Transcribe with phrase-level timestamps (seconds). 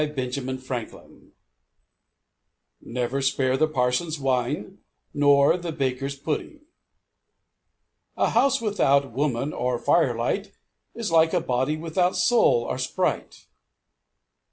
[0.15, 1.33] BENJAMIN FRANKLIN MAXIMS
[2.81, 4.79] Never spare the parson's wine,
[5.13, 6.61] nor the baker's pudding.
[8.17, 10.53] A house without woman or firelight
[10.95, 13.45] is like a body without soul or sprite.